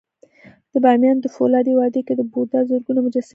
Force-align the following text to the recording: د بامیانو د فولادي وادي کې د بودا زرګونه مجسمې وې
د 0.71 0.73
بامیانو 0.83 1.23
د 1.23 1.27
فولادي 1.35 1.73
وادي 1.75 2.01
کې 2.07 2.13
د 2.15 2.21
بودا 2.31 2.59
زرګونه 2.69 2.99
مجسمې 3.05 3.23
وې 3.25 3.29